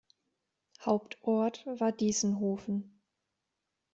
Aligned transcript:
Hauptort 0.83 1.63
war 1.79 1.91
Diessenhofen. 1.91 2.99